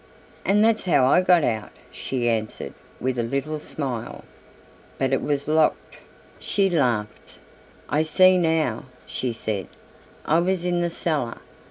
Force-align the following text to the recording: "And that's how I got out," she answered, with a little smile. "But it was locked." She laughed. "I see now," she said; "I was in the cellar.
"And 0.43 0.65
that's 0.65 0.85
how 0.85 1.05
I 1.05 1.21
got 1.21 1.43
out," 1.43 1.69
she 1.91 2.27
answered, 2.27 2.73
with 2.99 3.19
a 3.19 3.21
little 3.21 3.59
smile. 3.59 4.23
"But 4.97 5.13
it 5.13 5.21
was 5.21 5.47
locked." 5.47 5.97
She 6.39 6.71
laughed. 6.71 7.37
"I 7.87 8.01
see 8.01 8.39
now," 8.39 8.85
she 9.05 9.31
said; 9.31 9.67
"I 10.25 10.39
was 10.39 10.65
in 10.65 10.81
the 10.81 10.89
cellar. 10.89 11.37